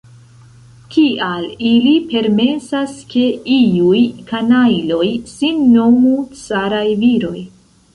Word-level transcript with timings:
Kial 0.95 1.43
ili 1.73 1.91
permesas, 2.15 2.97
ke 3.13 3.27
iuj 3.59 4.03
kanajloj 4.33 5.07
sin 5.37 5.65
nomu 5.79 6.21
caraj 6.47 6.87
viroj? 7.07 7.39